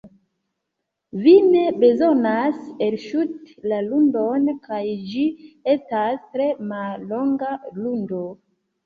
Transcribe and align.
Vi 1.25 1.33
ne 1.49 1.59
bezonas 1.83 2.57
elŝuti 2.85 3.69
la 3.73 3.79
ludon 3.89 4.47
kaj 4.63 4.79
ĝi 5.11 5.27
estas 5.75 6.25
tre 6.33 6.49
mallonga 6.73 7.53
ludo. 7.85 8.25